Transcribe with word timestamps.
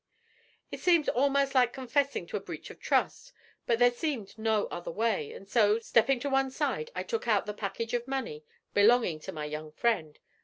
'It 0.71 0.79
seems 0.79 1.07
almost 1.09 1.53
like 1.53 1.71
confessing 1.73 2.25
to 2.25 2.35
a 2.35 2.39
breach 2.39 2.71
of 2.71 2.79
trust; 2.79 3.31
but 3.67 3.77
there 3.77 3.91
seemed 3.91 4.35
no 4.35 4.65
other 4.71 4.89
way, 4.89 5.31
and 5.31 5.47
so, 5.47 5.77
stepping 5.77 6.19
to 6.19 6.27
one 6.27 6.49
side, 6.49 6.89
I 6.95 7.03
took 7.03 7.27
out 7.27 7.45
the 7.45 7.53
package 7.53 7.93
of 7.93 8.07
money 8.07 8.43
belonging 8.73 9.19
to 9.19 9.31
my 9.31 9.45
young 9.45 9.71
friend. 9.71 10.17